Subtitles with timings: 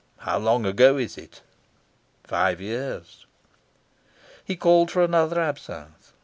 [0.17, 1.41] "How long ago is it?"
[2.23, 3.27] "Five years."
[4.43, 6.13] He called for another absinthe.